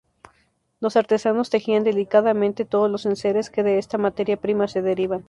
[0.79, 5.19] Los artesanos tejían delicadamente todos los enseres que de esta materia prima se derivan.